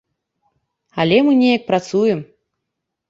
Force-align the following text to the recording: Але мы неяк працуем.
Але 1.03 1.17
мы 1.27 1.31
неяк 1.43 1.63
працуем. 1.71 2.19